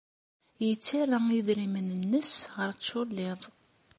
Yettarra 0.67 1.17
idrimen-nnes 1.37 2.33
ɣer 2.55 2.69
tculliḍt. 2.75 3.43